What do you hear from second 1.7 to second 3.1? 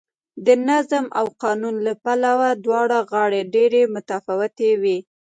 له پلوه دواړه